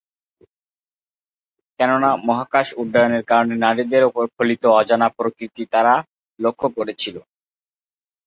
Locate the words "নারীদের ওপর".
3.65-4.25